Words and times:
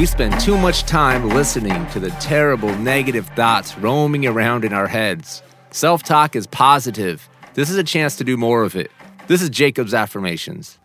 We 0.00 0.06
spend 0.06 0.40
too 0.40 0.56
much 0.56 0.84
time 0.84 1.28
listening 1.28 1.86
to 1.88 2.00
the 2.00 2.08
terrible 2.12 2.74
negative 2.78 3.26
thoughts 3.36 3.76
roaming 3.76 4.24
around 4.24 4.64
in 4.64 4.72
our 4.72 4.86
heads. 4.86 5.42
Self 5.72 6.02
talk 6.02 6.34
is 6.34 6.46
positive. 6.46 7.28
This 7.52 7.68
is 7.68 7.76
a 7.76 7.84
chance 7.84 8.16
to 8.16 8.24
do 8.24 8.38
more 8.38 8.62
of 8.62 8.74
it. 8.74 8.90
This 9.26 9.42
is 9.42 9.50
Jacob's 9.50 9.92
Affirmations. 9.92 10.78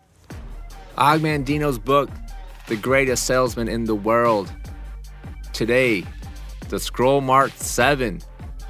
Og 0.98 1.22
Mandino's 1.22 1.80
book, 1.80 2.10
The 2.68 2.76
Greatest 2.76 3.26
Salesman 3.26 3.70
in 3.70 3.86
the 3.86 3.96
World. 3.96 4.52
Today, 5.54 6.04
the 6.68 6.78
scroll 6.78 7.22
marked 7.22 7.62
7. 7.62 8.22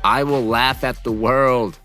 I 0.04 0.24
will 0.24 0.46
laugh 0.46 0.84
at 0.84 1.04
the 1.04 1.12
world. 1.12 1.80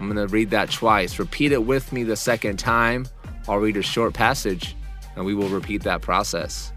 I'm 0.00 0.10
going 0.10 0.26
to 0.26 0.32
read 0.32 0.48
that 0.52 0.70
twice. 0.70 1.18
Repeat 1.18 1.52
it 1.52 1.66
with 1.66 1.92
me 1.92 2.02
the 2.02 2.16
second 2.16 2.58
time. 2.58 3.06
I'll 3.46 3.58
read 3.58 3.76
a 3.76 3.82
short 3.82 4.14
passage 4.14 4.74
and 5.16 5.26
we 5.26 5.34
will 5.34 5.50
repeat 5.50 5.82
that 5.82 6.00
process. 6.00 6.72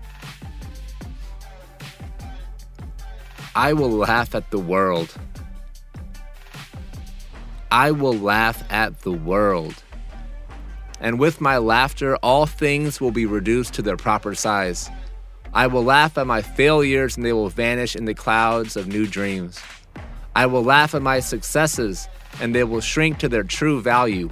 I 3.55 3.73
will 3.73 3.91
laugh 3.91 4.33
at 4.33 4.49
the 4.49 4.59
world. 4.59 5.13
I 7.69 7.91
will 7.91 8.13
laugh 8.13 8.63
at 8.71 9.01
the 9.01 9.11
world. 9.11 9.75
And 11.01 11.19
with 11.19 11.41
my 11.41 11.57
laughter, 11.57 12.15
all 12.17 12.45
things 12.45 13.01
will 13.01 13.11
be 13.11 13.25
reduced 13.25 13.73
to 13.73 13.81
their 13.81 13.97
proper 13.97 14.35
size. 14.35 14.89
I 15.53 15.67
will 15.67 15.83
laugh 15.83 16.17
at 16.17 16.27
my 16.27 16.41
failures 16.41 17.17
and 17.17 17.25
they 17.25 17.33
will 17.33 17.49
vanish 17.49 17.95
in 17.95 18.05
the 18.05 18.13
clouds 18.13 18.77
of 18.77 18.87
new 18.87 19.05
dreams. 19.05 19.59
I 20.33 20.45
will 20.45 20.63
laugh 20.63 20.95
at 20.95 21.01
my 21.01 21.19
successes 21.19 22.07
and 22.39 22.55
they 22.55 22.63
will 22.63 22.79
shrink 22.79 23.17
to 23.19 23.27
their 23.27 23.43
true 23.43 23.81
value. 23.81 24.29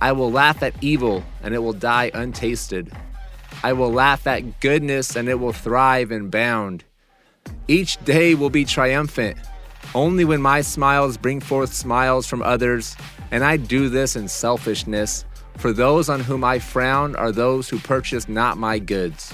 I 0.00 0.12
will 0.12 0.30
laugh 0.30 0.62
at 0.62 0.80
evil 0.80 1.24
and 1.42 1.54
it 1.54 1.58
will 1.58 1.72
die 1.72 2.12
untasted. 2.14 2.92
I 3.64 3.72
will 3.72 3.92
laugh 3.92 4.28
at 4.28 4.60
goodness 4.60 5.16
and 5.16 5.28
it 5.28 5.40
will 5.40 5.52
thrive 5.52 6.12
and 6.12 6.30
bound. 6.30 6.84
Each 7.66 8.02
day 8.04 8.34
will 8.34 8.50
be 8.50 8.64
triumphant. 8.64 9.36
Only 9.94 10.24
when 10.24 10.42
my 10.42 10.60
smiles 10.60 11.16
bring 11.16 11.40
forth 11.40 11.72
smiles 11.72 12.26
from 12.26 12.42
others, 12.42 12.96
and 13.30 13.44
I 13.44 13.56
do 13.56 13.88
this 13.88 14.16
in 14.16 14.28
selfishness, 14.28 15.24
for 15.56 15.72
those 15.72 16.08
on 16.08 16.20
whom 16.20 16.44
I 16.44 16.58
frown 16.58 17.16
are 17.16 17.32
those 17.32 17.68
who 17.68 17.78
purchase 17.78 18.28
not 18.28 18.58
my 18.58 18.78
goods. 18.78 19.32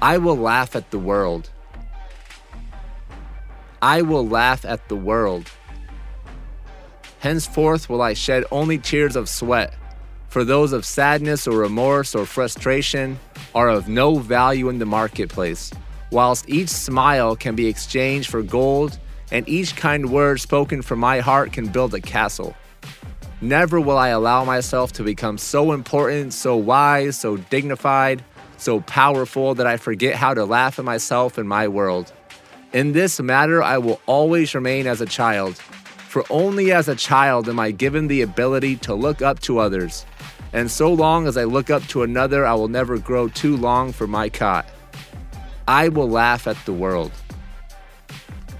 I 0.00 0.18
will 0.18 0.36
laugh 0.36 0.74
at 0.76 0.90
the 0.90 0.98
world. 0.98 1.50
I 3.80 4.02
will 4.02 4.26
laugh 4.26 4.64
at 4.64 4.88
the 4.88 4.96
world. 4.96 5.50
Henceforth 7.18 7.88
will 7.88 8.02
I 8.02 8.14
shed 8.14 8.44
only 8.50 8.78
tears 8.78 9.16
of 9.16 9.28
sweat, 9.28 9.74
for 10.28 10.44
those 10.44 10.72
of 10.72 10.84
sadness 10.84 11.46
or 11.46 11.58
remorse 11.58 12.14
or 12.14 12.26
frustration 12.26 13.18
are 13.54 13.68
of 13.68 13.88
no 13.88 14.18
value 14.18 14.68
in 14.68 14.78
the 14.78 14.86
marketplace, 14.86 15.72
whilst 16.12 16.48
each 16.48 16.68
smile 16.68 17.34
can 17.34 17.56
be 17.56 17.66
exchanged 17.66 18.30
for 18.30 18.42
gold, 18.42 18.98
and 19.32 19.48
each 19.48 19.74
kind 19.74 20.10
word 20.10 20.38
spoken 20.40 20.82
from 20.82 20.98
my 20.98 21.20
heart 21.20 21.52
can 21.52 21.66
build 21.66 21.94
a 21.94 22.00
castle. 22.00 22.54
Never 23.40 23.80
will 23.80 23.98
I 23.98 24.08
allow 24.08 24.44
myself 24.44 24.92
to 24.92 25.02
become 25.02 25.38
so 25.38 25.72
important, 25.72 26.34
so 26.34 26.54
wise, 26.54 27.18
so 27.18 27.38
dignified, 27.38 28.22
so 28.58 28.80
powerful 28.80 29.54
that 29.54 29.66
I 29.66 29.78
forget 29.78 30.14
how 30.14 30.34
to 30.34 30.44
laugh 30.44 30.78
at 30.78 30.84
myself 30.84 31.38
and 31.38 31.48
my 31.48 31.66
world. 31.66 32.12
In 32.72 32.92
this 32.92 33.18
matter, 33.18 33.62
I 33.62 33.78
will 33.78 34.00
always 34.06 34.54
remain 34.54 34.86
as 34.86 35.00
a 35.00 35.06
child, 35.06 35.56
for 35.56 36.24
only 36.28 36.72
as 36.72 36.88
a 36.88 36.94
child 36.94 37.48
am 37.48 37.58
I 37.58 37.70
given 37.70 38.06
the 38.06 38.20
ability 38.20 38.76
to 38.76 38.94
look 38.94 39.22
up 39.22 39.40
to 39.40 39.58
others. 39.58 40.04
And 40.52 40.70
so 40.70 40.92
long 40.92 41.26
as 41.26 41.38
I 41.38 41.44
look 41.44 41.70
up 41.70 41.82
to 41.88 42.02
another, 42.02 42.46
I 42.46 42.52
will 42.52 42.68
never 42.68 42.98
grow 42.98 43.28
too 43.28 43.56
long 43.56 43.92
for 43.92 44.06
my 44.06 44.28
cot. 44.28 44.66
I 45.68 45.88
will 45.88 46.08
laugh 46.08 46.46
at 46.46 46.56
the 46.64 46.72
world. 46.72 47.12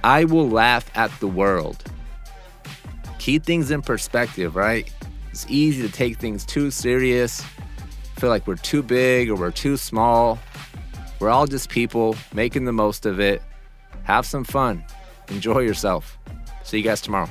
I 0.04 0.24
will 0.24 0.48
laugh 0.48 0.90
at 0.94 1.10
the 1.20 1.28
world. 1.28 1.84
Keep 3.18 3.44
things 3.44 3.70
in 3.70 3.82
perspective, 3.82 4.56
right? 4.56 4.92
It's 5.30 5.46
easy 5.48 5.82
to 5.82 5.92
take 5.92 6.18
things 6.18 6.44
too 6.44 6.70
serious, 6.70 7.44
feel 8.18 8.30
like 8.30 8.46
we're 8.46 8.56
too 8.56 8.82
big 8.82 9.30
or 9.30 9.36
we're 9.36 9.50
too 9.50 9.76
small. 9.76 10.38
We're 11.20 11.30
all 11.30 11.46
just 11.46 11.68
people 11.68 12.16
making 12.34 12.64
the 12.64 12.72
most 12.72 13.06
of 13.06 13.20
it. 13.20 13.42
Have 14.04 14.26
some 14.26 14.44
fun. 14.44 14.84
Enjoy 15.28 15.60
yourself. 15.60 16.18
See 16.64 16.78
you 16.78 16.84
guys 16.84 17.00
tomorrow. 17.00 17.30